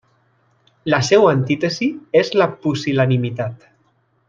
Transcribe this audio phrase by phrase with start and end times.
[0.93, 1.91] La seua antítesi
[2.23, 3.71] és la pusil·lanimitat.